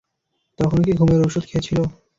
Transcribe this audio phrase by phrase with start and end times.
[0.59, 1.77] তখনও কি ঘুমের ঔষধ খেয়েছিল?